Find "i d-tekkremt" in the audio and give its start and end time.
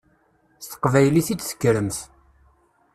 1.33-1.97